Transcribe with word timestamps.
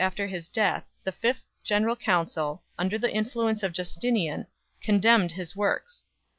221 0.01 0.27
after 0.27 0.35
his 0.35 0.49
death 0.49 0.83
the 1.03 1.11
fifth 1.11 1.51
General 1.63 1.95
Council, 1.95 2.63
under 2.75 2.97
the 2.97 3.05
influ 3.07 3.21
CHAP. 3.43 3.49
X. 3.49 3.49
ence 3.49 3.61
of 3.63 3.71
Justinian, 3.73 4.47
condemned 4.81 5.33
his 5.33 5.55
works. 5.55 6.03